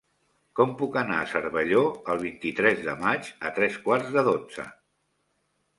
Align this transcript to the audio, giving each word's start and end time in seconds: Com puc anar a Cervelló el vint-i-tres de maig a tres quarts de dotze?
Com 0.59 0.71
puc 0.79 0.95
anar 1.01 1.17
a 1.17 1.27
Cervelló 1.33 1.83
el 2.15 2.23
vint-i-tres 2.23 2.83
de 2.89 2.97
maig 3.05 3.33
a 3.49 3.53
tres 3.61 3.79
quarts 3.87 4.13
de 4.19 4.27
dotze? 4.31 4.71